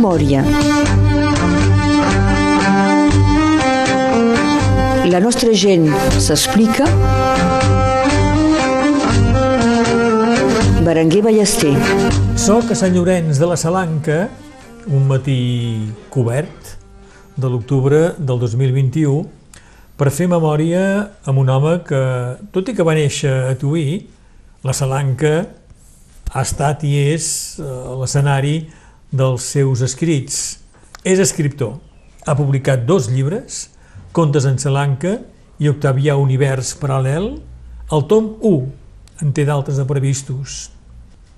[0.00, 0.40] Memòria.
[5.12, 6.86] La nostra gent s'explica.
[10.86, 11.74] Berenguer Ballester.
[12.40, 14.30] Soc a Sant Llorenç de la Salanca,
[14.88, 15.36] un matí
[16.08, 16.72] cobert
[17.36, 19.20] de l'octubre del 2021,
[20.00, 20.82] per fer memòria
[21.28, 22.04] amb un home que,
[22.56, 24.06] tot i que va néixer a Tuí,
[24.64, 25.42] la Salanca
[26.32, 27.26] ha estat i és
[27.60, 28.62] eh, l'escenari
[29.10, 30.58] dels seus escrits.
[31.04, 31.78] És escriptor.
[32.26, 33.68] Ha publicat dos llibres,
[34.12, 35.20] Contes en Salanca
[35.62, 37.36] i Octavià Univers Paral·lel.
[37.94, 40.70] El tom 1 en té d'altres de previstos.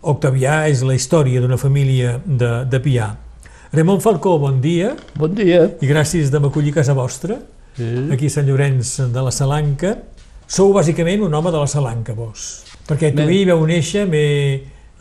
[0.02, 3.10] Octavià és la història d'una família de, de Pià.
[3.73, 4.95] Ramon Falcó, bon dia.
[5.16, 5.66] Bon dia.
[5.80, 7.38] I gràcies de m'acollir a casa vostra,
[7.73, 7.86] Sí.
[8.12, 9.95] aquí a Sant Llorenç de la Salanca.
[10.45, 12.64] Sou bàsicament un home de la Salanca, vos.
[12.84, 14.24] Perquè tu hi veu néixer, me,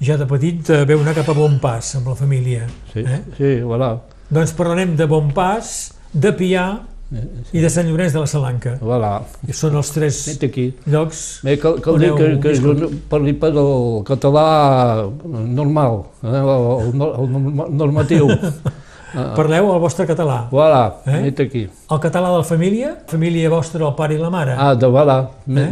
[0.02, 2.67] ja de petit eh, veu anar cap a Bon Pas amb la família.
[2.94, 3.19] Sí, Eh?
[3.38, 3.94] sí, voilà.
[4.31, 6.69] Doncs parlarem de Bon Pas, de Pià
[7.11, 7.19] Eh,
[7.52, 8.77] i de Sant Llorenç de la Salanca.
[8.79, 9.17] Voilà.
[9.44, 10.69] I són els tres Vet aquí.
[10.88, 12.72] llocs Bé, cal, cal dir que, que jo
[13.11, 16.52] parli pas el català normal, eh, el,
[16.88, 18.29] el, el norma- normatiu.
[19.14, 20.48] Ah, Parleu el vostre català.
[20.52, 21.22] Voilà, Eh?
[21.26, 21.62] vet aquí.
[21.92, 24.53] El català de la família, família vostra, el pare i la mare.
[24.58, 25.18] Ah, de voilà.
[25.50, 25.66] Eh?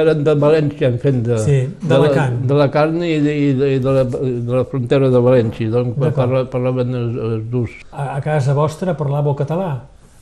[0.00, 1.38] Eren de València, en fent de...
[1.40, 1.56] Sí,
[1.88, 2.40] d'Alacant.
[2.42, 5.96] De D'Alacant i, de, i de, i de, la, de la frontera de València, doncs
[6.14, 7.70] parla, parlaven els, els dos.
[7.92, 9.70] A, a casa vostra parlàveu català.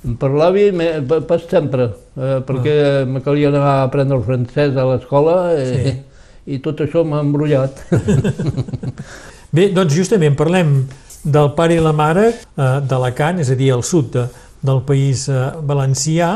[0.07, 3.05] En parlava pas sempre, eh, perquè Ah.
[3.05, 5.97] me calia anar a aprendre el francès a l'escola i, Sí.
[6.55, 7.83] i tot això m'ha embrollat.
[9.53, 10.84] Bé, doncs justament parlem
[11.25, 14.27] del pare i la mare eh, d'Alacant, és a dir, al sud de,
[14.63, 16.33] del país eh, valencià.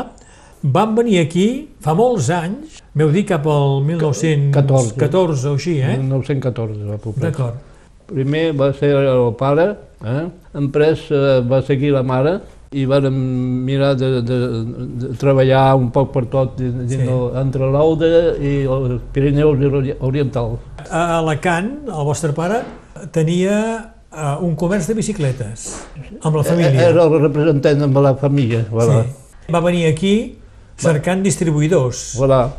[0.65, 1.47] Van venir aquí
[1.85, 5.47] fa molts anys, m'heu dit cap al 1914 14.
[5.51, 5.97] o així, eh?
[6.01, 7.29] 1914 va poblar.
[7.29, 7.59] D'acord.
[8.09, 9.67] Primer va ser el pare,
[10.05, 10.23] eh?
[10.55, 12.39] després eh, va seguir la mare
[12.75, 13.13] i vàrem
[13.65, 14.37] mirar de, de,
[15.01, 16.97] de treballar un poc per tot dins, Sí.
[17.01, 18.09] el, entre l'Aude
[18.41, 20.59] i els Pirineus ori- Orientals.
[20.89, 22.63] A Alacant, el vostre pare
[23.15, 23.55] tenia
[24.15, 25.67] eh, un comerç de bicicletes
[26.21, 26.89] amb la família.
[26.89, 28.65] Era el representant amb la família.
[28.71, 29.03] Voilà.
[29.03, 29.53] Sí.
[29.53, 30.15] Va venir aquí
[30.81, 32.15] cercant distribuïdors.
[32.19, 32.49] Voilà,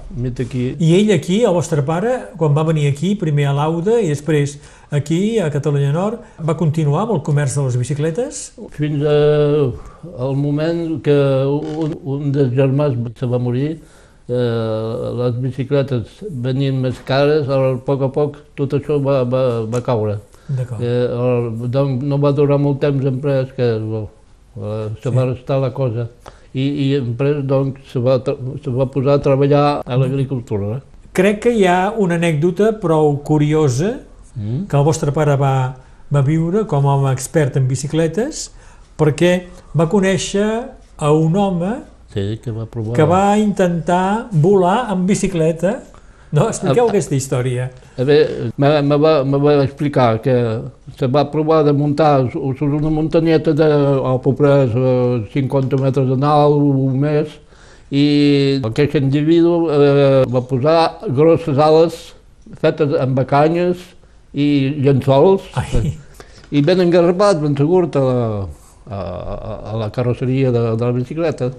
[0.41, 0.65] aquí.
[0.81, 4.57] I ell aquí, el vostre pare, quan va venir aquí, primer a l'Auda i després
[4.91, 8.41] aquí, a Catalunya Nord, va continuar amb el comerç de les bicicletes?
[8.77, 9.19] Fins a,
[10.29, 11.19] al moment que
[11.51, 13.77] un, un dels germans se va morir,
[14.29, 19.85] eh, les bicicletes venien més cares, a poc a poc tot això va, va, va
[19.85, 20.19] caure.
[20.49, 20.81] D'acord.
[20.81, 24.09] Eh, el, doncs no va durar molt temps després que bueno,
[24.57, 26.09] eh, se va restar la cosa.
[26.57, 30.81] I, i després doncs, se, va, se va posar a treballar a l'agricultura.
[31.17, 33.97] Crec que hi ha una anècdota prou curiosa
[34.37, 34.67] Mm?
[34.69, 35.51] que el vostre pare va,
[36.13, 38.51] va viure com a home expert en bicicletes
[39.01, 39.31] perquè
[39.73, 40.45] va conèixer
[41.01, 41.71] a un home
[42.13, 42.93] Sí, que va provar.
[42.99, 45.79] que va intentar volar amb bicicleta.
[46.33, 47.69] No, expliqueu Ah, aquesta història.
[47.97, 50.35] A veure, me, va, me va explicar que
[50.99, 53.69] se va provar de muntar so- sobre una muntanyeta de,
[54.05, 57.29] a popres eh, 50 metres de nau o més
[57.95, 62.01] i aquest individu eh, va posar grosses ales
[62.61, 63.79] fetes amb bacanyes
[64.35, 64.49] i
[64.83, 65.95] llençols Ai,
[66.51, 68.47] i ben engarrapat, ben segur, a la,
[68.91, 71.53] a, a, a la carrosseria de, de la bicicleta.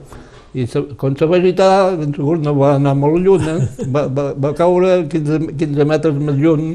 [0.57, 0.65] I
[0.97, 3.87] quan se va agitar, ben segur, no va anar molt lluny, eh?
[3.93, 6.71] va, va, va caure 15, 15 metres més lluny.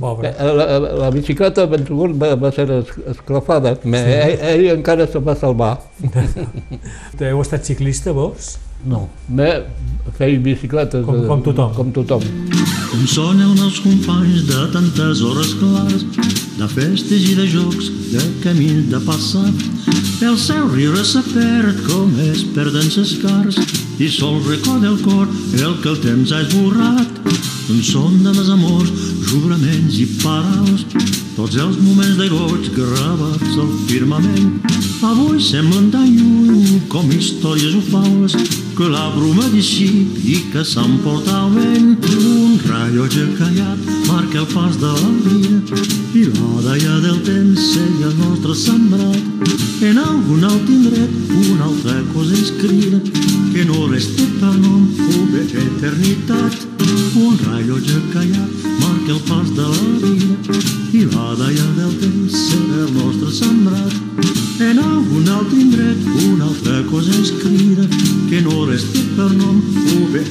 [0.00, 0.30] pobre.
[0.32, 3.92] Eh, La, la, la bicicleta, ben segur, va, va ser es, esclafada, Sí.
[3.94, 5.74] ell, ell encara se va salvar.
[7.20, 8.56] Heu estat ciclista, vos?
[8.86, 9.02] No.
[9.28, 9.46] Me
[10.16, 11.04] feia bicicletes.
[11.04, 11.74] Com- eh, com tothom.
[11.76, 12.22] Com tothom.
[12.90, 16.06] Com són els meus companys de tantes hores clares,
[16.58, 19.68] de festes i de jocs, de camins de passat.
[20.20, 23.56] El seu riure se perd com es perden ses cares
[23.96, 27.30] i sol recorda el cor el que el temps ha esborrat.
[27.72, 28.90] En són de desamors,
[29.30, 30.84] juraments i paraus,
[31.38, 34.58] tots els moments de goig gravats al firmament.
[35.08, 38.36] Avui semblen tan lluny com històries o faules
[38.76, 41.96] que la bruma dissip i que s'emporta el vent.
[42.20, 45.80] Un rellotge callat marca el pas de la vida
[46.12, 49.48] i la daia del temps sella el nostre sembrat.
[49.80, 51.10] En algun alt indret
[51.50, 52.98] una altra cosa ens crida
[53.52, 56.54] que no resta per nom o bé eternitat.
[57.24, 58.50] Un rellotge callat
[58.82, 60.58] marca el pas de la vida
[60.98, 63.94] i la daia del temps serà el nostre sembrat.
[64.68, 67.86] En algun altre indret una altra cosa ens crida
[68.30, 69.62] que no resta per nom
[69.96, 70.24] o bé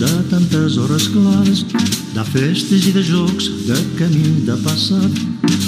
[0.00, 1.64] de tantes hores clares,
[2.14, 5.20] de festes i de jocs, de camí de passat.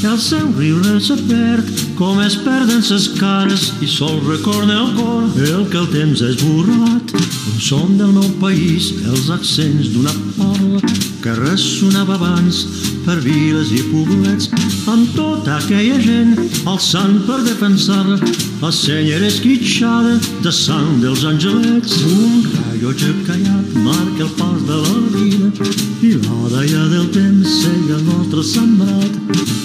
[0.04, 5.12] El seu riure se perd, com es perden ses cares, i sol recorda el cor
[5.46, 7.14] el que el temps ha esborrat.
[7.52, 10.80] Un som del meu país, els accents d'una parla
[11.22, 12.64] que ressonava abans
[13.06, 14.50] per viles i poblets,
[14.90, 16.36] amb tota aquella gent
[16.66, 18.18] alçant per defensar-la,
[18.62, 22.00] la senyera esquitxada de sang dels angelets.
[22.10, 25.66] Un rellotge callat marca el pas de la vida
[26.02, 29.12] i la daia del temps sega el nostre sembrat.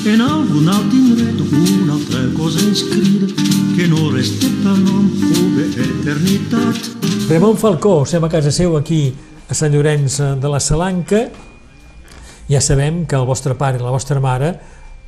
[0.06, 3.26] En algun alt indret una altra cosa ens crida
[3.74, 6.78] que no resta per nom o bé eternitat.
[7.32, 9.16] Ramon Falcó, som a casa seu aquí
[9.50, 11.26] a Sant Llorenç de la Salanca.
[12.48, 14.60] Ja sabem que el vostre pare i la vostra mare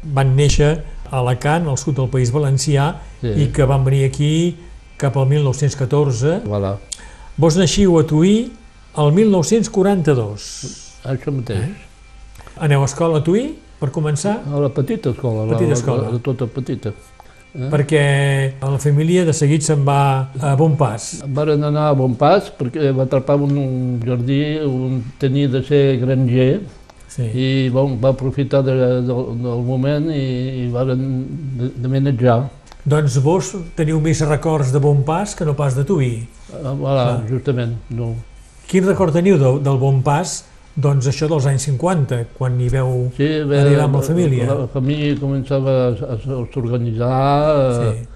[0.02, 0.80] van néixer
[1.12, 3.38] a Alacant, al sud del País Valencià, Sí.
[3.38, 4.56] i que van venir aquí
[4.98, 6.42] cap al 1914.
[6.46, 6.78] Voilà.
[7.40, 8.52] Vos naixiu a Tuí
[9.00, 10.48] el 1942.
[11.08, 11.70] Això mateix.
[12.60, 15.46] Aneu a escola a Tuí, per començar, A la petita escola.
[15.54, 16.04] Petita la, escola.
[16.10, 16.92] La, la, tota petita.
[17.56, 17.66] Eh?
[17.72, 18.02] perquè
[18.62, 21.24] la família de seguit se'n va a Bonpas.
[21.34, 25.98] Varen anar a bon pas perquè va atrapar un, un jardí on tenia de ser
[26.04, 26.60] granger
[27.10, 27.24] Sí.
[27.34, 30.26] i bon, va aprofitar de, de, del moment i,
[30.62, 31.00] i varen
[31.58, 32.44] de, de manejar.
[32.90, 36.14] Doncs vos teniu més records de Bonpas que no pas de Tuí.
[36.54, 37.76] Ah, Voilà, justament.
[37.94, 38.14] No.
[38.70, 40.40] Quin record teniu de, del Bonpas?
[40.80, 44.48] Doncs això dels anys 50, quan hi veu Sí, bé, arribar amb la família.
[44.48, 47.12] La, la família començava a, a, a s'organitzar.
[47.76, 47.92] Sí.
[48.00, 48.08] Sí.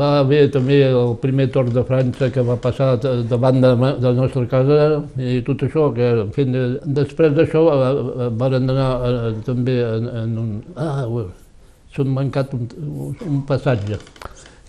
[0.00, 4.12] Va haver també el primer torn de França que va passar davant de, de la
[4.14, 5.88] nostra casa i tot això.
[5.96, 6.66] Que, en fi, de,
[7.00, 10.52] després d'això eh, eh, varen anar eh, també en, en un...
[10.76, 11.06] Ah,
[11.94, 12.68] s'han mancat un,
[13.26, 13.98] un passatge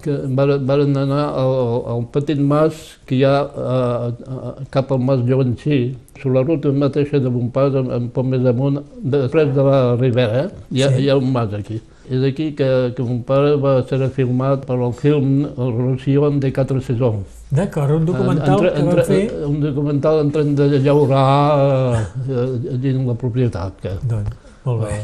[0.01, 2.73] que varen, varen anar al, al- al petit mas
[3.05, 5.77] que hi ha eh, eh, cap al mas Llorencí,
[6.17, 10.45] sobre la ruta mateixa de Bonpas, un, un poc més amunt, després de la Ribera,
[10.47, 10.49] eh?
[10.71, 11.03] hi, ha, Sí.
[11.03, 11.77] hi ha un mas aquí.
[12.11, 12.65] És aquí que,
[12.97, 17.37] que mon pare va ser filmat per el film El Rosion de quatre saisons.
[17.53, 19.21] D'acord, un documental que van fer...
[19.47, 23.77] Un documental en train de llaurar eh, dins la propietat.
[23.85, 24.33] Que, Doncs,
[24.65, 24.97] molt bé.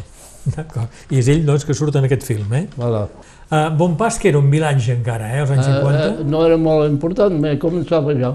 [0.55, 0.91] D'acord.
[1.11, 2.65] I és ell doncs, que surt en aquest film, eh?
[2.77, 3.05] voilà.
[3.47, 6.03] Uh, Bonpas, que era un vilatge encara, eh, als anys 50.
[6.03, 8.33] Eh, no era molt important, però començava ja.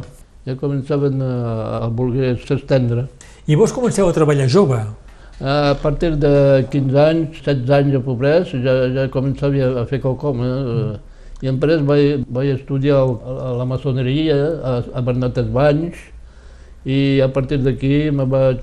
[0.48, 1.34] Ja començaven a,
[1.84, 3.06] a voler s'estendre.
[3.46, 4.80] I vos comenceu a treballar jove.
[5.42, 6.32] A partir de
[6.70, 10.42] 15 anys, 16 anys a Pobrès, ja, ja començava a fer quelcom.
[10.46, 10.98] Eh?
[11.42, 15.98] I després vaig, vaig estudiar a la maçoneria a, a Bernat Banys
[16.84, 18.58] i a partir d'aquí me vaig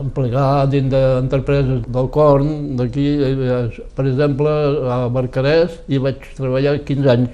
[0.00, 4.50] emplegar dins d'entrepreses del Corn, d'aquí, eh, per exemple,
[4.90, 7.30] a Barcarès, i vaig treballar 15 anys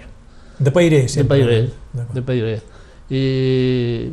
[0.59, 1.39] De Pairer, de sempre.
[1.39, 1.63] Pairer,
[1.95, 2.15] D'acord.
[2.15, 2.61] de Pairer.
[3.09, 4.11] I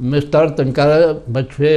[0.00, 1.74] més tard encara vaig fer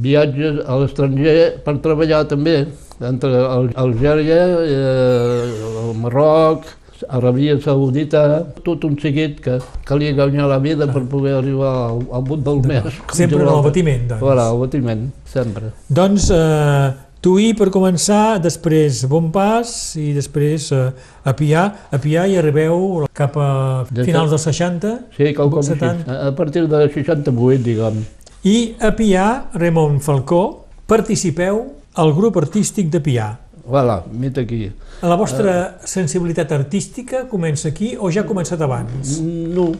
[0.00, 2.66] viatges a l'estranger per treballar també,
[3.04, 6.64] entre Al- Algèria, eh, el Marroc,
[7.08, 8.22] Aràbia Saudita,
[8.64, 9.58] tot un seguit que
[9.88, 13.00] calia guanyar la vida per poder arribar al, al but del mes.
[13.12, 14.22] Sempre en el batiment, doncs.
[14.22, 15.72] Voilà, al batiment, sempre.
[15.88, 16.94] Doncs eh,
[17.26, 20.82] Tuí per començar, després Bonpas i després eh,
[21.26, 21.62] a Pià.
[21.90, 23.48] A Pià hi arribeu cap a
[23.88, 25.74] finals dels 60 Sí, quelcom així.
[25.74, 26.06] 70.
[26.06, 27.98] A a partir de 68, diguem.
[28.46, 29.26] i a Pià,
[29.58, 31.64] Ramon Falcó, participeu
[31.98, 33.26] al grup artístic de Pià.
[33.66, 34.70] Voilà, mit aquí.
[35.02, 39.16] La vostra sensibilitat artística comença aquí o ja ha començat abans?
[39.20, 39.72] No,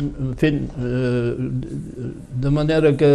[0.00, 1.34] en fi, eh,
[2.44, 3.10] de manera que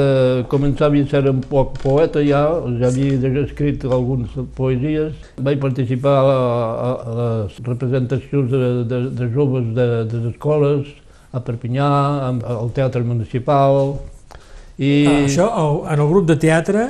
[0.51, 2.43] començava a ser un poc poeta ja,
[2.77, 7.17] ja havia escrit algunes poesies, vaig participar a, a, a
[7.47, 10.93] les representacions de, de, de joves de, de les escoles,
[11.33, 11.89] a Perpinyà,
[12.53, 13.97] al Teatre Municipal,
[14.79, 15.45] i Ah, això
[15.91, 16.85] en el grup de teatre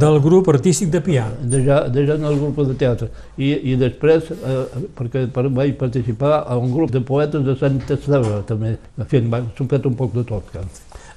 [0.00, 1.24] del grup artístic de Pià.
[1.40, 3.08] Deja, deja en el grup de teatre.
[3.40, 7.80] I, i després, eh, perquè per, vaig participar a un grup de poetes de Sant
[7.88, 8.74] Esteve, també.
[8.98, 9.22] En fi,
[9.56, 10.52] s'ho fet un poc de tot.
[10.52, 10.66] Que.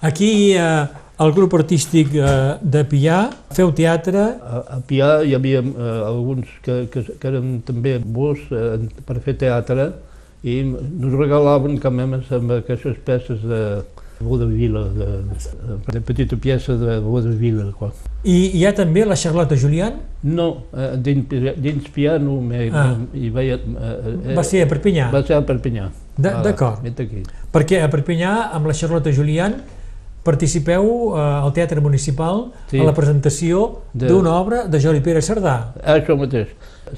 [0.07, 0.86] Aquí, eh,
[1.17, 2.29] al grup artístic eh,
[2.62, 3.19] de Pià,
[3.55, 8.39] feu teatre, A, a Pià hi havia eh, alguns que, que, que eren també bus
[8.51, 9.91] eh, per fer teatre
[10.45, 13.62] i ens regalaven com a més amb aquestes peces de
[14.19, 17.72] vodevila, de, de, de petita peça de vodevila.
[17.77, 17.89] Quoi.
[18.24, 19.93] i hi ha també la Charlotte Julián,
[20.25, 21.27] No, eh, dins,
[21.62, 22.95] dins Pià no, me, Ah.
[23.13, 23.55] hi veia...
[23.55, 25.12] Eh, eh, va ser a Perpinyà.
[25.12, 25.89] Va ser a Perpinyà.
[26.17, 26.81] De- Voilà, d'acord.
[27.51, 29.53] Perquè a Perpinyà, amb la Charlotte Julián,
[30.24, 32.79] participeu eh, al Teatre Municipal Sí.
[32.79, 36.48] a la presentació De- d'una obra de Jordi Pere Cerdà, Això mateix.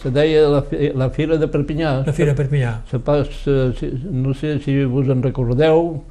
[0.02, 2.06] Se deia la, fi- la Fira de Perpinyà.
[2.06, 2.82] la Fira de Perpinyà.
[2.92, 6.04] Se pas, eh, si, no sé si vos en recordeu,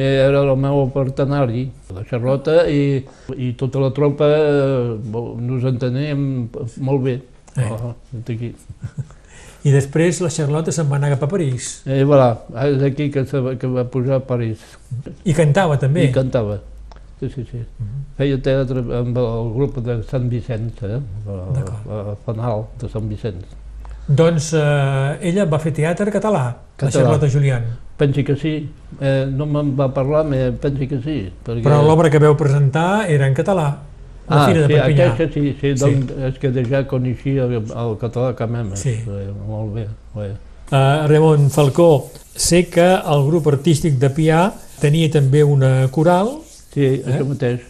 [0.00, 3.02] era el meu partenari, la Charlota, i,
[3.36, 4.96] i tota la tropa eh,
[5.42, 6.22] nos enteníem
[6.80, 7.18] molt bé.
[7.56, 7.68] Eh.
[7.68, 7.92] Oh,
[8.24, 8.54] d'aquí.
[9.62, 11.82] I després la Charlotte se'n va anar cap a París.
[11.86, 12.32] I voilà,
[12.64, 14.62] és d'aquí que, se que va pujar a París.
[15.28, 16.08] I cantava també.
[16.08, 16.58] I cantava.
[17.20, 17.60] Sí, sí, sí.
[18.18, 20.98] Feia teatre amb el grup de Sant Vicenç, eh?
[21.30, 21.36] A,
[21.94, 23.58] a Fanal de Sant Vicenç.
[24.08, 26.92] Doncs eh, ella va fer teatre català, la Català.
[26.96, 27.68] Charlotte Julián.
[28.02, 28.52] Pensi que sí.
[29.00, 31.16] Eh, no me'n va parlar, però pensi que sí.
[31.46, 31.62] Perquè...
[31.64, 33.68] Però l'obra que veu presentar era en català,
[34.28, 35.06] la Ah, Fira de sí, Perpinyà.
[35.12, 38.74] aquesta sí, sí, doncs és que ja coneixia el, el català que même.
[38.78, 38.94] Sí.
[39.02, 39.86] Eh, molt bé.
[40.14, 40.28] bé.
[40.72, 44.46] Uh, Ramon Falcó, sé que el grup artístic de Pià
[44.80, 46.38] tenia també una coral
[46.72, 47.02] Sí, eh?
[47.04, 47.60] això mateix.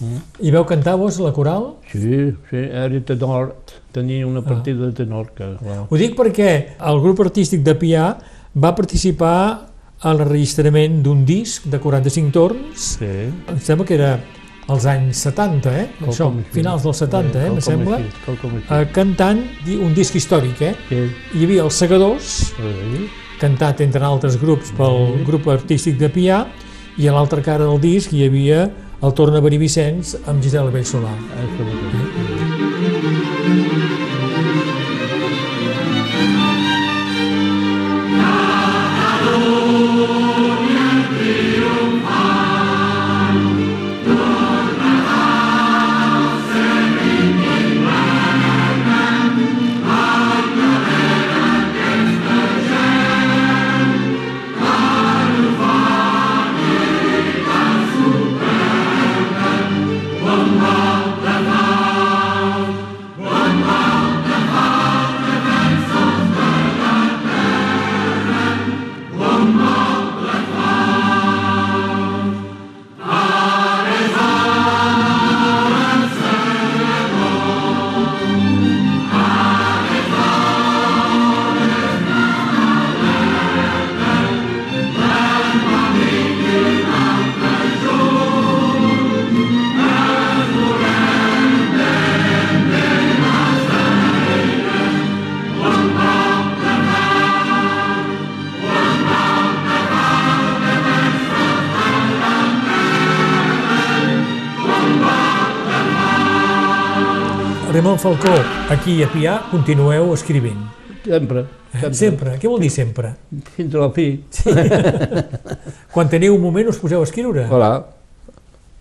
[0.00, 0.18] Mm.
[0.46, 1.72] i veu cantar vos la coral?
[1.92, 3.54] Sí, sí, era tenor,
[3.92, 4.48] tenia una Ah.
[4.48, 5.44] partida de tenor que...
[5.62, 5.86] Wow.
[5.90, 8.08] Ho dic perquè el grup artístic de Pià
[8.56, 9.67] va participar
[10.00, 13.06] a l'enregistrament d'un disc de 45 torns, Sí.
[13.48, 14.20] em sembla que era
[14.68, 15.86] als anys 70, eh?
[15.98, 17.48] Quelcom Això, finals dels 70, eh?
[17.48, 17.98] Em sembla.
[18.28, 19.40] Uh, cantant
[19.80, 20.74] un disc històric, eh?
[20.88, 21.10] Sí.
[21.34, 23.08] Hi havia els Segadors, Sí.
[23.40, 26.46] cantat entre altres grups pel grup artístic de Pià,
[26.98, 31.12] i a l'altra cara del disc hi havia el Tornaverí Vicenç amb Gisela Bellsolà.
[31.38, 32.07] Això mateix.
[107.78, 108.34] Ramon Falcó,
[108.74, 110.64] aquí a Pià continueu escrivint.
[111.04, 111.92] Sempre, sempre.
[111.94, 112.32] Sempre.
[112.42, 113.12] Què vol dir sempre?
[113.54, 114.06] Fins a la fi.
[115.94, 117.44] Quan teniu un moment us poseu a escriure?
[117.46, 117.84] Voilà.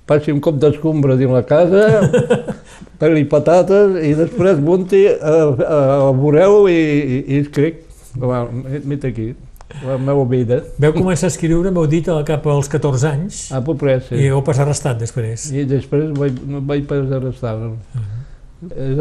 [0.09, 1.85] Passi un cop d'escombra dins la casa,
[3.03, 7.85] peli patates i després munti, eh, eh, veureu i, i, i escric.
[8.17, 9.29] Mira aquí,
[9.85, 10.63] la meva vida.
[10.81, 14.27] Veu començar a escriure, m'heu dit, cap als 14 anys, A peu près, i sí.
[14.33, 15.51] heu passat arrestat després.
[15.53, 17.59] I després vaig, vaig pas arrestar.
[17.93, 18.16] És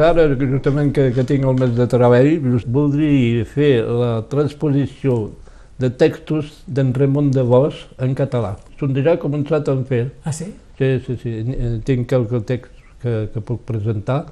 [0.05, 2.29] ara que justament que, que tinc el mes de treball,
[2.67, 5.31] voldria fer la transposició
[5.79, 8.55] de textos d'en Ramon de Vos en català.
[8.81, 10.07] Són ja començat a fer.
[10.25, 10.51] Ah, sí?
[10.79, 11.33] Sí, sí, sí.
[11.57, 12.73] eh, Tinc qualque text
[13.03, 14.27] que, que puc presentar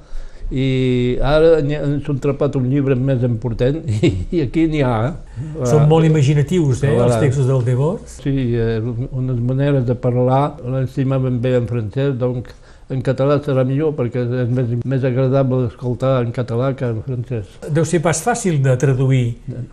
[0.53, 4.91] i ara n'hi ha- s'ha atrapat un llibre més important i, i aquí n'hi ha.
[5.09, 5.45] eh?
[5.65, 8.19] Són molt imaginatius, eh, els textos del Devos.
[8.21, 8.77] Sí, eh,
[9.09, 12.53] unes maneres de parlar, l'estimaven bé en francès, doncs
[12.89, 17.45] en català serà millor perquè és més, més agradable escoltar en català que en francès.
[17.73, 19.23] Deu ser pas fàcil de traduir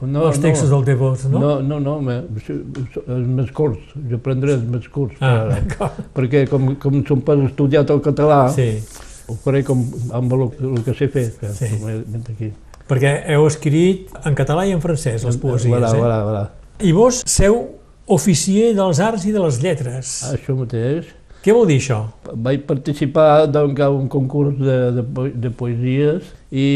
[0.00, 1.42] No, els textos del Devos, no?
[1.60, 5.44] No, no, no, és més curts, jo prendré els més curts, Ah,
[5.78, 8.70] per- perquè com, com som pas estudiat el català, Sí,
[9.28, 11.28] ho faré com, amb el, el que sé fer.
[11.40, 11.66] Que, Sí.
[12.32, 12.52] aquí.
[12.88, 15.98] perquè heu escrit en català i en francès les poesies, Voilà, eh?
[16.00, 16.50] voilà, voilà.
[16.80, 17.60] I vos seu
[18.06, 20.10] oficier dels arts i de les lletres.
[20.34, 21.06] Això mateix.
[21.42, 21.96] Què vol dir això?
[22.44, 25.04] Vaig participar doncs, a un concurs de, de,
[25.42, 26.66] de poesies i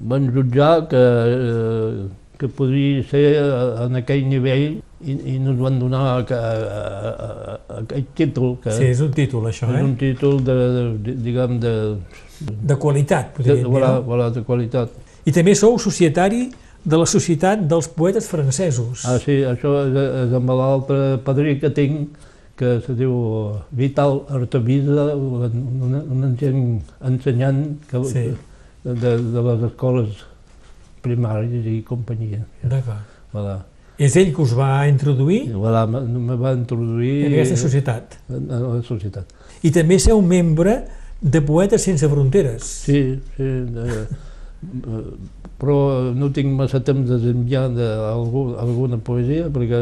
[0.00, 1.02] van jutjar que,
[1.34, 2.08] eh,
[2.40, 4.64] que podria ser eh, en aquell nivell
[5.06, 9.12] i, i ens van donar aqu- a- a- a- aquell títol, que Sí, és un
[9.14, 9.84] títol, això, és eh?
[9.86, 11.74] un títol de, de, de diguem, de,
[12.40, 14.02] De qualitat, podríem dir, voilà, no?
[14.08, 14.90] voilà, de qualitat.
[15.28, 16.48] I també sou societari
[16.82, 19.02] de la Societat dels Poetes Francesos.
[19.04, 22.16] Ah, sí, això és, és amb l'altre padrí que tinc,
[22.60, 23.14] que se diu
[23.72, 28.26] Vital Artavisa, un, gent ensenyant que, Sí.
[28.84, 30.20] de, de les escoles
[31.00, 32.44] primàries i companyia.
[32.62, 33.18] D'acord.
[33.32, 33.60] Voilà.
[34.00, 38.16] És ell que us va introduir voilà, me, va introduir en aquesta societat.
[38.30, 39.32] en, en la societat.
[39.62, 40.82] I també sou membre
[41.20, 42.64] de Poetes Sense Fronteres.
[42.86, 44.04] Sí, sí, de,
[45.60, 45.76] però
[46.16, 47.66] no tinc massa temps de desenviar
[48.10, 49.78] algú, alguna poesia perquè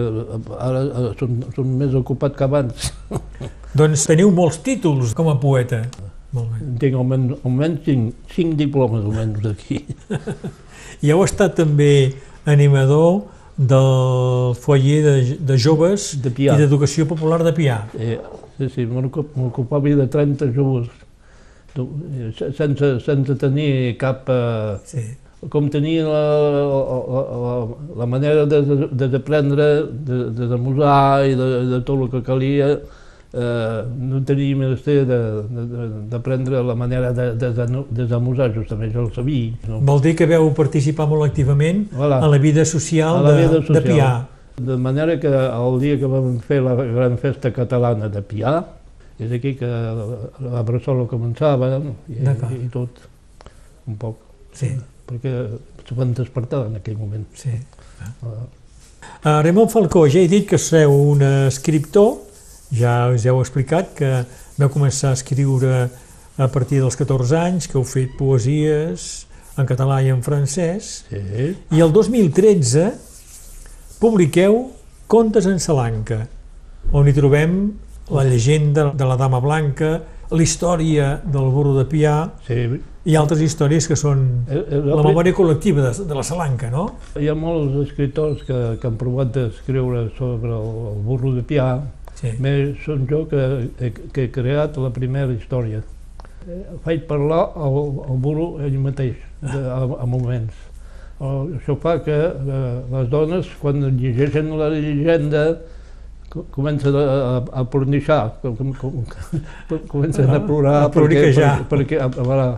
[0.59, 2.93] ara eh, som, som més ocupat que abans.
[3.79, 5.85] Doncs teniu molts títols com a poeta.
[6.35, 6.71] Molt bé.
[6.83, 9.83] Tinc almenys, almenys cinc, cinc diplomes almenys d'aquí.
[11.05, 12.15] I heu estat també
[12.49, 13.23] animador
[13.59, 16.55] del foyer de, de joves De Pià.
[16.55, 17.81] i d'educació popular de Pià.
[17.99, 18.19] Eh,
[18.59, 20.91] sí, sí, m'ocup- m'ocupava de 30 joves
[22.57, 24.29] sense, sense tenir cap...
[24.29, 25.05] Eh, Sí.
[25.51, 27.67] com tenia la, la, la,
[28.01, 32.23] la manera de, de, de desaprendre, de, de demusar i de, de tot el que
[32.27, 37.85] calia, eh, no tenia menester de- de- de- d'aprendre la manera de, de, de, de
[38.03, 39.53] desamusar, justament, jo el sabia.
[39.69, 39.79] No?
[39.87, 42.19] Vol dir que veu participar molt activament Voilà.
[42.19, 43.95] a la vida social, A la de, vida de social.
[43.95, 44.11] Pià.
[44.59, 48.57] De manera que el dia que vam fer la gran festa catalana de Pià,
[49.19, 50.05] és aquí que la,
[50.55, 51.73] la bressola començava
[52.09, 53.03] i, i tot,
[53.89, 54.25] un poc,
[54.59, 54.73] Sí,
[55.09, 55.33] perquè
[55.87, 57.27] se van despertar en aquell moment.
[57.35, 57.51] sí.
[58.23, 58.47] Uh,
[59.43, 62.19] Ramon Falcó, ja he dit que sou un escriptor,
[62.75, 64.11] ja us heu explicat que
[64.59, 65.89] vau començar a escriure
[66.39, 69.27] a partir dels 14 anys, que heu fet poesies
[69.59, 72.93] en català i en francès, Sí, i el 2013
[73.99, 74.69] publiqueu
[75.11, 76.27] Contes en Salanca,
[76.93, 77.55] on hi trobem
[78.11, 79.99] la llegenda de la Dama Blanca,
[80.31, 82.15] la història del burro de Pià
[82.47, 82.63] sí.
[83.09, 86.87] i altres històries que són Eh, eh, la memòria col·lectiva de, de la Salanca, no?
[87.17, 91.69] Hi ha molts escriptors que, que han provat d'escriure sobre el, el burro de Pià,
[92.19, 92.33] Sí.
[92.43, 93.43] més són jo que,
[94.11, 95.85] que he creat la primera història.
[96.49, 97.77] Eh, Faig parlar el,
[98.11, 100.65] el burro ell mateix, de, a, a moments.
[101.23, 102.17] Això fa que
[102.91, 105.45] les dones, quan llegeixen la llegenda,
[106.31, 111.65] co- comencen a, a, a plornixar, com, com, com, comencen a plorar A ploriquejar.
[111.71, 112.49] perquè, perquè, a, voilà,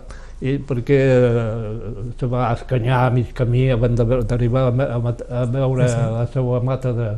[0.40, 5.88] i perquè eh, se va escanyar a mig camí abans d'arribar a, a, a veure
[5.88, 6.06] Sí, sí.
[6.16, 7.10] la seva mata de,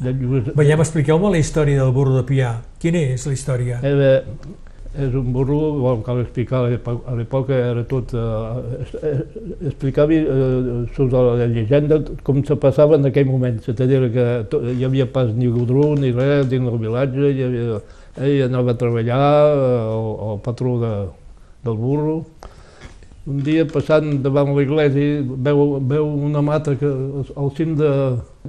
[0.00, 0.50] de lluç.
[0.56, 2.54] Veiem, expliqueu-me la història del burro de Pià.
[2.80, 3.80] Quina és la història?
[3.84, 4.12] Era,
[4.98, 8.10] és un burro, bon, cal explicar, a l'èpo- a l'època era tot...
[8.10, 9.12] Eh,
[9.68, 14.84] explicava eh, sobre la llegenda com se passava en aquell moment, dir, que to, hi
[14.84, 17.78] havia pas ni godrú ni res dins del vilatge, hi havia,
[18.18, 19.22] ell anava a treballar,
[19.54, 20.94] eh, el, el patró de,
[21.68, 22.18] del burro.
[23.30, 26.88] Un dia passant davant l'església veu, veu una mata que
[27.36, 27.90] al cim de,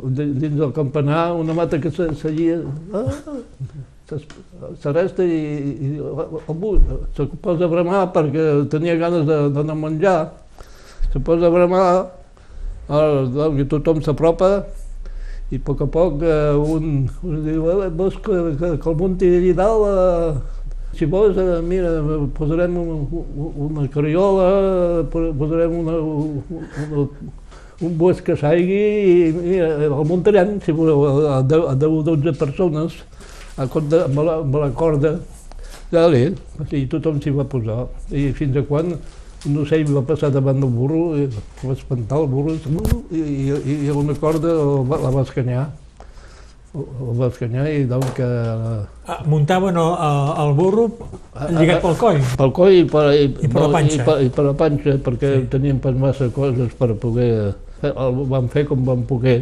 [0.01, 2.63] de, dins del campanar, una mata que seguia,
[2.95, 3.11] ah,
[4.81, 5.39] s'arresta i,
[5.87, 5.89] i
[7.15, 10.19] se posa a bramar perquè tenia ganes d'anar a menjar.
[11.13, 12.07] Se posa a bramar,
[12.89, 14.65] doncs, tothom s'apropa
[15.51, 18.95] i a poc a poc eh, un, un diu, "Eh, vols que, que, que el
[18.95, 21.89] munti allà dalt, eh, si vols, eh, mira,
[22.37, 27.07] posarem un, un- una carriola, po- posarem una, una,
[27.81, 28.79] un bosc que s'aigui
[29.27, 31.03] i mira, el muntarem, si voleu,
[31.35, 32.95] a 10 a 10 o 12 persones,
[33.57, 35.17] a compte, amb, la, amb la corda,
[35.91, 36.21] Dale,
[36.71, 37.83] i tothom s'hi va posar.
[38.15, 41.27] I fins a quan un ocell va passar davant del burro, i
[41.65, 45.65] va espantar el burro, i, i, i, una corda la va escanyar.
[46.71, 48.27] El va escanyar i doncs que...
[49.11, 49.95] Ah, muntaven el,
[50.45, 50.85] el, burro
[51.51, 52.21] lligat pel coll.
[52.39, 53.97] Pel coll i per, i, I per la panxa.
[53.97, 55.49] I per, i per la panxa, perquè Sí.
[55.57, 57.33] teníem pas massa coses per poder...
[57.81, 59.41] El vam fer com vam poder.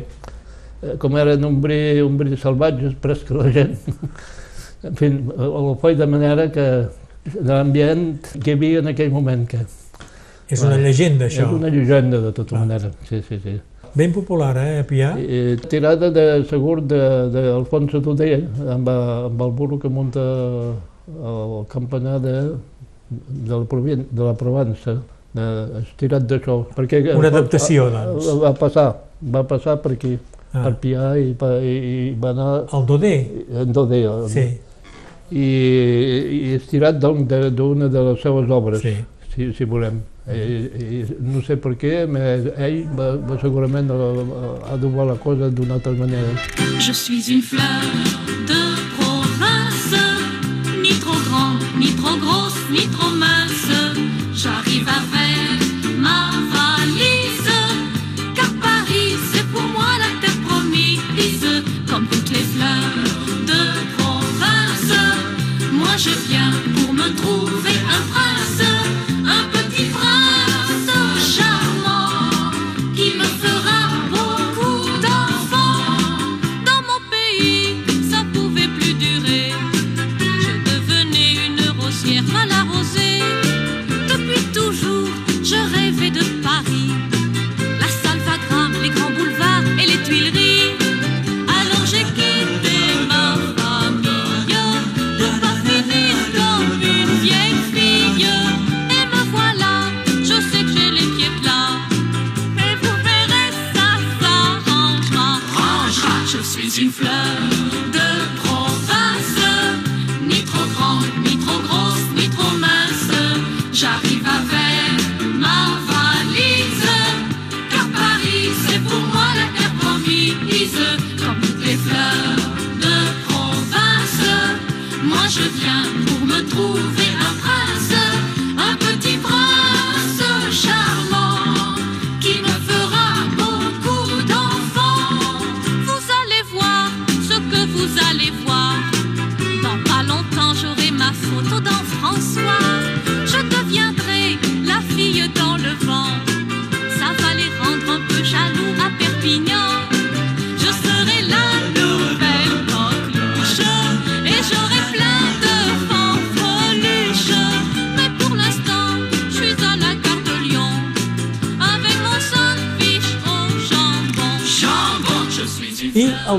[0.81, 3.75] Eh, Com eren ombrir, ombrir salvatges, pres que la gent...
[4.83, 6.65] en fi, el foi de manera que
[7.43, 9.59] l'ambient que hi havia en aquell moment, que
[10.49, 11.43] És una llegenda, això.
[11.45, 12.59] és una llegenda de tota Ah.
[12.63, 12.91] manera.
[13.09, 13.57] Sí, sí, sí.
[13.93, 15.11] Ben popular, eh, Pià?
[15.19, 20.21] I, tirada de, segur d'Alfonso Tudé, amb, amb el burro que munta
[21.09, 22.33] el campanar de,
[23.09, 24.95] de, la, provin- de la Provença,
[25.33, 25.45] de,
[25.83, 26.59] estirat d'això.
[27.17, 28.27] Una adaptació, doncs.
[28.41, 28.87] Va passar,
[29.21, 30.15] va passar per aquí,
[30.51, 30.63] Ah.
[30.63, 31.73] per Pià, i, i,
[32.09, 33.13] i va anar El Dodé?
[33.61, 33.99] en Dodé,
[34.33, 34.45] Sí,
[35.31, 35.47] i,
[36.39, 38.95] i estirat doncs, de- d'una de, les seves obres, sí.
[39.35, 39.99] si, si volem.
[40.29, 40.41] I,
[41.01, 45.77] i, no sé per què, però ell va, va segurament eh, adobar la cosa d'una
[45.79, 46.33] altra manera.
[46.79, 47.85] Je suis une fleur
[48.49, 48.59] de
[48.97, 50.01] province,
[50.83, 53.13] ni trop grande, ni trop grosse, ni trop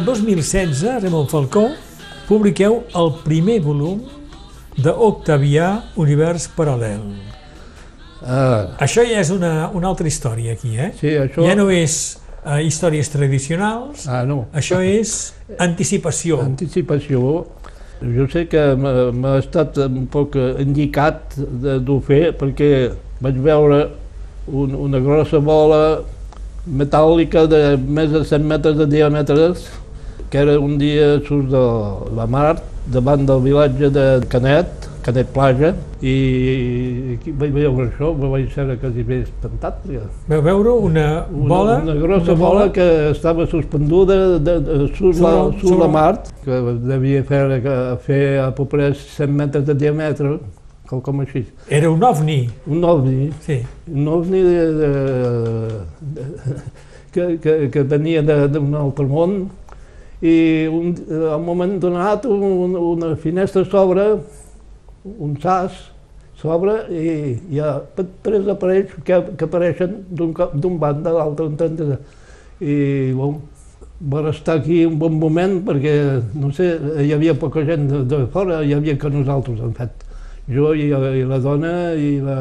[0.00, 1.66] el 2016, Ramon Falcó,
[2.28, 4.00] publiqueu el primer volum
[4.80, 5.66] d'Octavià
[6.00, 7.02] Univers Paral·lel.
[8.24, 10.90] Ah, Això ja és una, una altra història aquí, eh?
[11.00, 11.44] sí, això...
[11.44, 11.96] Ja no és
[12.44, 14.46] eh, històries tradicionals, Ah, no.
[14.56, 16.40] això és anticipació.
[16.44, 17.24] Anticipació.
[18.00, 22.70] Jo sé que m'ha estat un poc indicat de- d'ho fer perquè
[23.20, 23.82] vaig veure
[24.48, 26.00] un, una grossa bola
[26.68, 29.50] metàl·lica de més de 100 metres de diàmetre
[30.30, 31.62] que era un dia surt de
[32.16, 35.72] la mar davant del vilatge de Canet, Canet Plaja,
[36.04, 39.80] i aquí vaig veure això, me vaig ser quasi bé espantat.
[40.28, 41.76] Veu veure una una, bola...
[41.82, 46.12] una grossa bola que estava suspenduda de, de, surt, Sobre- la, sobre- la mar,
[46.44, 50.36] que devia fer, que fer a popres 100 metres de diàmetre,
[50.90, 51.44] quelcom així.
[51.70, 53.60] Era un ovni, Un ovni, sí.
[53.92, 54.90] un ovni de, de,
[56.00, 56.24] de,
[57.12, 59.48] que, que, que venia de- d'un altre món
[60.22, 60.34] i
[60.68, 60.94] un,
[61.32, 64.04] al moment donat un, una finestra s'obre,
[65.18, 65.78] un sas
[66.40, 67.06] s'obre i
[67.52, 67.78] hi ha
[68.24, 71.98] tres aparells que, que apareixen d'un cap- d'un band a l'altre, entendre.
[72.60, 73.38] I bon,
[74.12, 75.94] va estar aquí un bon moment perquè,
[76.40, 76.70] no sé,
[77.04, 80.06] hi havia poca gent de, de fora, hi havia que nosaltres, en fet.
[80.50, 82.36] Jo i, i la dona i, la,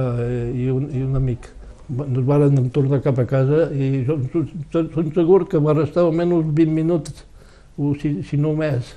[0.55, 1.47] i, un, i un amic.
[1.89, 6.35] Ens varen tornar cap a casa i som, som, som segur que va restar almenys
[6.39, 7.23] uns 20 minuts,
[7.79, 8.93] o si, si no més.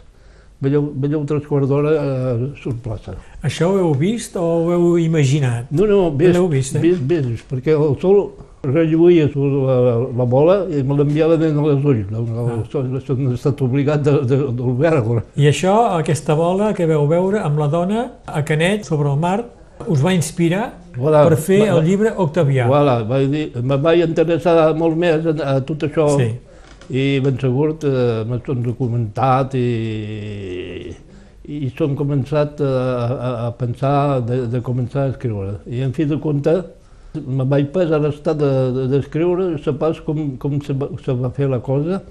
[0.63, 3.17] Veieu, veieu tres quarts d'hora eh, sur plaça.
[3.43, 5.71] Això ho heu vist o ho heu imaginat?
[5.75, 6.83] No, no, vist, l'heu vist, eh?
[6.85, 8.21] vist, vist, perquè el sol
[8.63, 9.79] relluïa la,
[10.21, 12.05] la bola i me l'enviava dins els ulls.
[12.13, 12.85] Doncs, ah.
[13.17, 15.25] He estat obligat de, de, d'obrir-la.
[15.35, 19.41] I això, aquesta bola que veu veure amb la dona a Canet sobre el mar,
[19.91, 22.69] us va inspirar Voilà, per fer va- el llibre Octavià.
[22.71, 26.31] Voilà, vaig dir, me vaig interessar molt més a, a tot això Sí.
[26.93, 30.93] I ben segur eh, m'he documentat i,
[31.49, 35.57] i som començat a, a, a pensar de, de començar a escriure.
[35.67, 36.53] I en fi de compte
[37.15, 41.17] me vaig pas a l'estat d'escriure, de, d'escriure, se pas com, com se, va, se
[41.17, 42.03] va fer la cosa.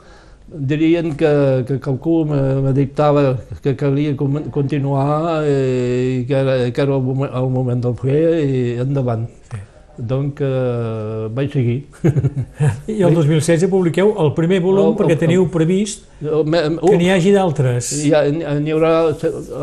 [0.52, 1.32] Dirien que,
[1.68, 7.32] que qualcú me, me dictava que calia continuar i que era, que era el, moment,
[7.32, 9.30] el moment de fer i endavant.
[9.52, 9.68] Sí.
[9.98, 11.80] Donc eh, vaig seguir.
[12.88, 17.10] I el 2016 publiqueu el primer volum El- perquè el- teniu previst Me- que n'hi
[17.14, 17.92] hagi d'altres.
[18.14, 18.94] Ha, n'hi haurà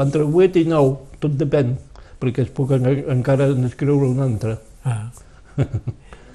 [0.04, 1.72] entre 8 i 9, tot depèn,
[2.20, 2.86] perquè es puc en,
[3.16, 4.58] encara escriure un altre.
[4.84, 5.08] Ah.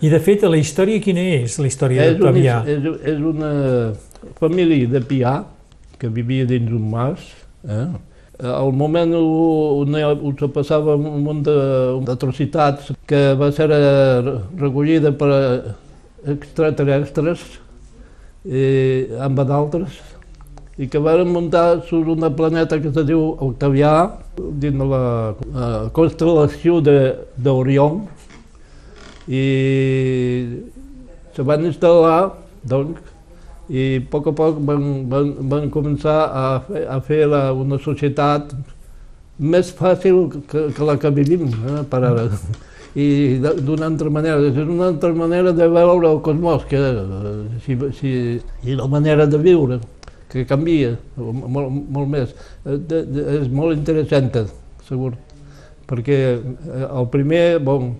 [0.04, 2.58] I de fet, la història quina és, la història És, un, d'Octavià?
[2.68, 3.52] és, és una
[4.42, 5.38] família de Pià
[6.02, 7.22] que vivia dins un mas.
[7.64, 7.86] Eh?
[8.44, 9.96] Al moment on,
[10.40, 15.30] se passava un munt d'atrocitats que va ser eh, recollida per
[16.34, 17.46] extraterrestres
[18.44, 18.66] i
[19.24, 20.02] amb d'altres
[20.78, 23.94] i que varen muntar sobre una planeta que se diu Octavià
[24.36, 28.02] dins de la eh, constel·lació d'Orion
[29.30, 29.44] i
[31.36, 32.34] se van instal·lar
[32.68, 33.13] doncs,
[33.70, 37.80] i a poc a poc van, van, van començar a fer, a fer la, una
[37.80, 38.52] societat
[39.40, 42.28] més fàcil que, que la que vivim eh, per ara.
[42.94, 47.78] I d'una altra manera, és una altra manera de veure el cosmos, que, eh, si,
[47.98, 48.12] si,
[48.70, 49.80] i la manera de viure,
[50.30, 52.36] que canvia molt, molt més.
[52.66, 54.30] Eh, De, de, és molt interessant,
[54.86, 55.16] segur,
[55.90, 57.96] perquè eh, el primer, bon,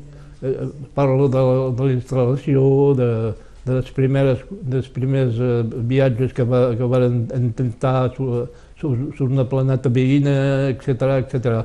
[0.94, 1.42] parlo de,
[1.78, 2.64] de la instal·lació,
[3.00, 3.10] de,
[3.66, 7.06] de les primeres, dels primers eh, viatges que, va, que van
[7.38, 8.50] intentar sur,
[8.80, 11.62] sur, sur una planeta veïna, etc etc.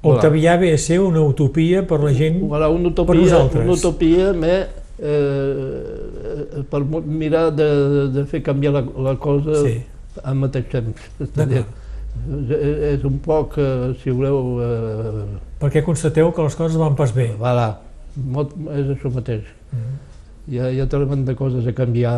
[0.00, 2.38] Octavià ve a ser una utopia per la gent...
[2.48, 3.64] Voilà, una per utopia, nosaltres.
[3.66, 7.68] una utopia mais, eh, per mirar de,
[8.14, 9.76] de, fer canviar la, la cosa Sí.
[10.24, 11.10] al mateix temps.
[11.20, 17.12] És és, un poc, eh, si voleu, eh, Perquè constateu que les coses van pas
[17.14, 17.30] bé.
[17.38, 17.74] voilà,
[18.16, 19.44] molt, és això mateix.
[19.72, 20.09] Mm.
[20.50, 22.16] Hi ha, hi ha tremend de coses a canviar.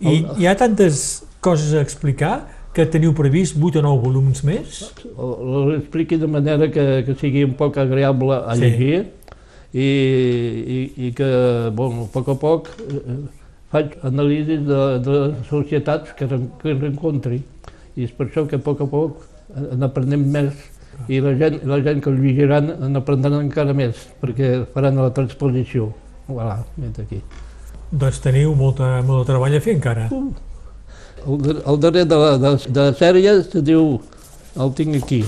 [0.00, 4.78] I hi ha tantes coses a explicar que teniu previst 8 o 9 volums més?
[5.18, 8.62] Ho expliqui de manera que, que sigui un poc agreable a Sí.
[8.62, 8.98] llegir
[9.74, 9.88] i,
[10.78, 10.78] i,
[11.08, 11.28] i que,
[11.76, 13.18] bon, a poc a poc eh,
[13.74, 15.18] faig anàlisis de, de
[15.50, 16.28] societats que,
[16.62, 17.42] que rencontri
[17.98, 19.26] i és per això que a poc a poc
[19.58, 20.54] en aprenem més
[21.08, 25.10] i la gent, la gent que el llegiran en aprendran encara més perquè faran la
[25.14, 25.92] transposició.
[26.28, 27.20] Voilà, vet aquí.
[27.90, 30.08] Doncs teniu molta, molt de treball a fer encara.
[30.12, 33.96] El, dar- el darrer de la, de, de la sèrie se diu,
[34.60, 35.22] el tinc aquí,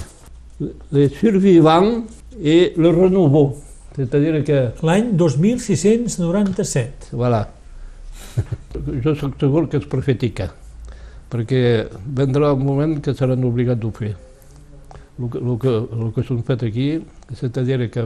[0.92, 2.04] Le Survivant
[2.36, 3.54] i Le Renouveau.
[3.96, 7.10] És a dir que, L'any 2697.
[7.16, 7.46] voilà,
[9.02, 10.50] jo sóc segur que és profètica.
[11.30, 14.16] perquè vendrà un moment que seran obligats de fer.
[15.20, 16.86] El que, el que, el que s'ha fet aquí,
[17.30, 18.02] és a dir, que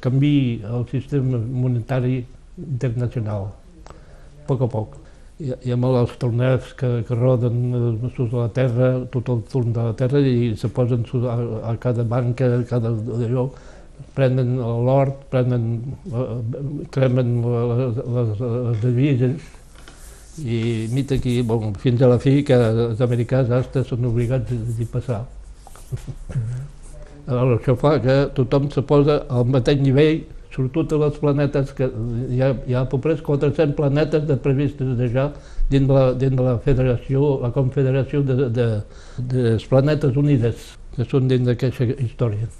[0.00, 2.22] canvi el sistema monetari
[2.56, 3.50] internacional,
[4.44, 5.00] a poc a poc.
[5.40, 9.40] Hi, hi ha molts torners que, que roden eh, surt de la terra, tot el
[9.50, 11.36] torn de la terra, i se posen a,
[11.72, 13.48] a cada banca, a cada d'allò,
[14.14, 15.66] prenen l'hort, prenen,
[16.06, 16.36] eh,
[16.94, 19.50] cremen les, les, les devises,
[20.44, 24.86] i mira aquí, bon, fins a la fi, que els americans hasta són obligats d'hi
[24.90, 25.24] passar.
[27.24, 30.24] Aleshores, això fa que tothom se posa al mateix nivell,
[30.54, 31.88] sobretot a les planetes, que
[32.30, 35.28] hi ha, hi ha propers 400 planetes de previstes ja
[35.70, 38.66] dins de la, dins de la federació, la confederació de, de,
[39.18, 42.50] de, les planetes unides, que són dins d'aquesta història.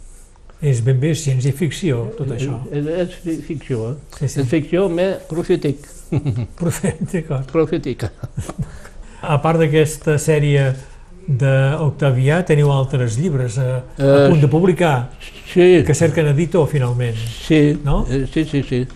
[0.64, 2.56] És ben bé ciència-ficció, tot això.
[2.72, 3.96] És, és, és ficció, eh?
[4.18, 4.40] Sí, sí.
[4.40, 5.84] És ficció més profètic,
[7.12, 7.50] d'acord.
[7.52, 8.10] profètica.
[9.24, 10.72] A part d'aquesta sèrie
[11.28, 15.10] d'Octavià, teniu altres llibres a, a Eh, punt de publicar,
[15.54, 17.14] Sí, que cerquen editor, finalment.
[17.16, 18.06] sí, No?
[18.10, 18.86] eh, sí, sí, sí.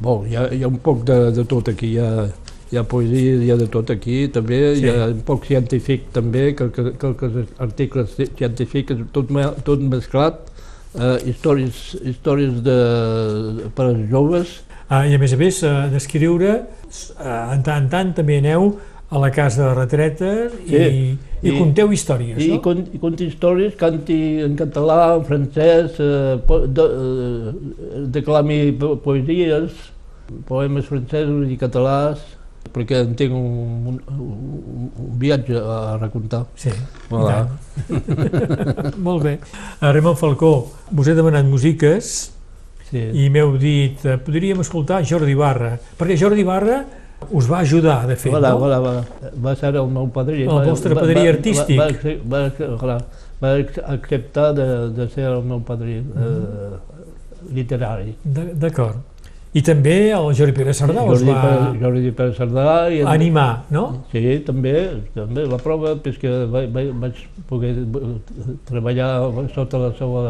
[0.00, 2.26] Bon, hi ha, hi ha un poc de, de tot aquí, hi ha,
[2.72, 4.84] hi ha poesia, hi ha de tot aquí, també, Sí.
[4.84, 9.30] hi ha un poc científic també, que, que, que, que els articles ci- científics, tot,
[9.64, 10.40] tot mesclat,
[10.98, 12.78] eh, històries, històries de,
[13.74, 17.88] per als joves, Ah, I a més a més eh, d'escriure, eh, en tant en
[17.88, 18.74] tant també aneu
[19.14, 20.30] a la casa de retreta
[20.66, 20.82] i, Sí.
[21.44, 22.60] i, I- conteu històries, I, no?
[22.64, 28.96] con, i conti històries, canti en català, en francès, eh, po, de, eh, declami po-
[29.04, 29.76] poesies,
[30.48, 32.22] poemes francesos i catalans,
[32.74, 34.88] perquè en tinc un, un, un,
[35.20, 36.46] viatge a racontar.
[36.56, 36.72] Sí,
[37.10, 37.44] Voilà.
[37.44, 38.00] i.
[39.06, 39.34] Molt bé.
[39.82, 40.54] Uh, Raymond Falcó,
[40.90, 42.30] vos he demanat músiques
[42.90, 43.00] Sí.
[43.24, 46.82] i m'heu dit, eh, podríem escoltar Jordi Barra, perquè Jordi Barra
[47.30, 48.58] us va ajudar, de fet, Voilà, no?
[48.58, 49.04] voilà, voilà.
[49.44, 50.42] Va ser el meu padrí.
[50.42, 51.78] El va- vostre va- padrí va- artístic.
[51.78, 51.88] Va,
[52.24, 52.98] va, va, clar,
[53.42, 53.54] va
[53.94, 56.76] acceptar de, de ser el meu padrí eh,
[57.54, 58.14] literari.
[58.24, 58.96] D'acord.
[59.54, 63.06] I també el Jordi Pere Sardà us Jordi, va Pere, Jordi Pere Sardà i el,
[63.06, 63.84] animar, no?
[64.10, 64.72] Sí, també,
[65.14, 67.70] també la prova, perquè vaig, vaig, poder
[68.66, 69.12] treballar
[69.54, 70.24] sota la seva...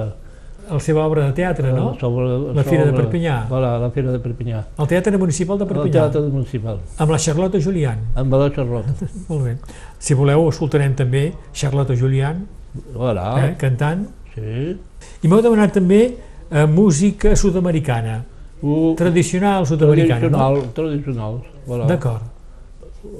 [0.70, 1.94] La seva obra de teatre, no?
[2.00, 2.24] Sobre,
[2.54, 3.46] La Fira de sobre- Perpinyà.
[3.48, 4.62] Voilà, la Fira de Perpinyà.
[4.78, 7.98] El Teatre Municipal de El Perpinyà, Teatre Municipal, amb la Charlotte Julián.
[8.14, 8.88] amb la Charlotte.
[9.28, 9.56] Molt bé.
[9.98, 12.46] Si voleu, escoltarem també Charlotte Julián,
[12.94, 14.06] Voilà, eh, cantant.
[14.34, 14.76] sí.
[15.22, 16.16] I m'heu demanat també
[16.50, 18.24] eh, música sud-americana,
[18.64, 20.38] Uh, tradicional sud-americana, no?
[20.38, 21.34] tradicional, tradicional.
[21.66, 21.84] Voilà.
[21.86, 22.22] D'acord.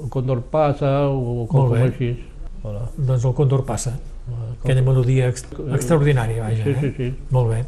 [0.03, 1.81] El Condor passa o Molt com bé.
[1.83, 2.07] així.
[2.63, 2.87] Voilà.
[2.97, 3.91] Doncs el Còndor passa.
[4.63, 6.63] Aquella melodia ex extraordinària, vaja.
[6.63, 6.93] Sí, sí, Eh?
[6.97, 7.13] sí.
[7.31, 7.65] Molt bé.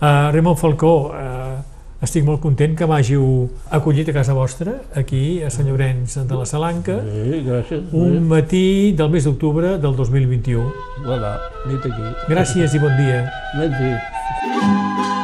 [0.00, 1.58] Uh, Raymond Falcó, uh,
[2.02, 6.46] estic molt content que m'hàgiu acollit a casa vostra, aquí a Sant Llorenç de la
[6.46, 7.82] Salanca, Sí, gràcies.
[7.92, 10.72] un matí del mes d'octubre del 2021.
[11.04, 12.14] Voilà, nit aquí.
[12.28, 13.24] Gràcies i bon dia.
[13.58, 15.16] Merci.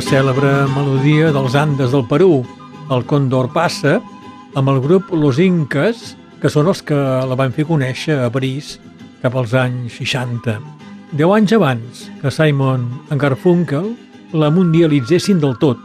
[0.00, 2.38] La cèlebre melodia dels Andes del Perú,
[2.94, 3.98] el Condor Passa,
[4.56, 8.78] amb el grup Los Incas, que són els que la van fer conèixer a París
[9.20, 10.54] cap als anys 60.
[11.20, 13.90] Deu anys abans que Simon Garfunkel
[14.32, 15.82] la mundialitzessin del tot.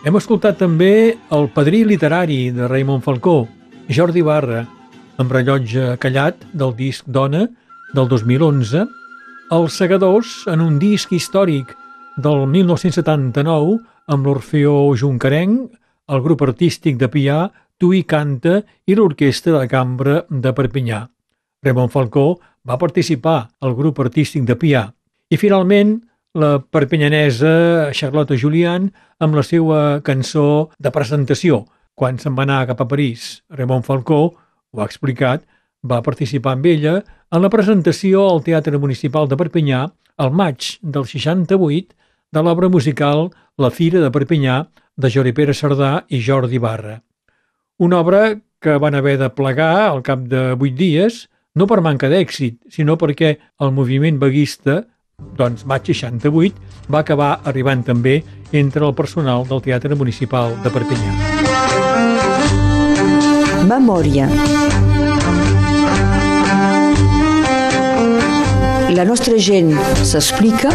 [0.00, 3.42] Hem escoltat també el padrí literari de Raymond Falcó,
[3.92, 4.62] Jordi Barra,
[5.20, 7.44] amb rellotge callat del disc Dona
[7.92, 8.86] del 2011,
[9.52, 11.76] Els Segadors en un disc històric
[12.18, 13.78] del 1979
[14.10, 15.70] amb l'Orfeó Juncarenc,
[16.10, 17.44] el grup artístic de Pià,
[17.78, 18.56] Tui Canta
[18.90, 21.04] i l'Orquestra de Cambra de Perpinyà.
[21.62, 24.88] Ramon Falcó va participar al grup artístic de Pià.
[25.30, 26.00] I finalment,
[26.34, 28.88] la perpinyanesa Charlotte Julian
[29.22, 31.60] amb la seva cançó de presentació,
[31.94, 33.44] quan se'n va anar cap a París.
[33.54, 34.20] Ramon Falcó,
[34.74, 35.46] ho ha explicat,
[35.86, 36.96] va participar amb ella
[37.30, 39.84] en la presentació al Teatre Municipal de Perpinyà
[40.18, 41.94] al maig del 68
[42.32, 44.60] de l'obra musical La Fira de Perpinyà
[44.96, 46.98] de Jori Pere Cerdà i Jordi Barra.
[47.78, 52.10] Una obra que van haver de plegar al cap de vuit dies, no per manca
[52.10, 54.82] d'èxit, sinó perquè el moviment vaguista,
[55.38, 56.58] doncs maig 68,
[56.90, 58.20] va acabar arribant també
[58.52, 61.12] entre el personal del Teatre Municipal de Perpinyà.
[63.68, 64.28] Memòria.
[68.98, 70.72] La nostra gent s'explica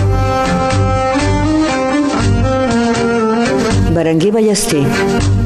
[3.93, 5.42] Berenguer Ballester.